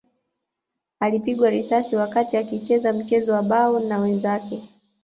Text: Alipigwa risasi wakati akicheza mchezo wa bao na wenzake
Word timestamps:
Alipigwa 0.99 1.49
risasi 1.49 1.95
wakati 1.95 2.37
akicheza 2.37 2.93
mchezo 2.93 3.33
wa 3.33 3.43
bao 3.43 3.79
na 3.79 3.99
wenzake 3.99 4.69